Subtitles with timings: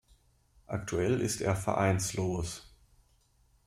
[0.65, 2.63] Aktuell ist er vereinslos.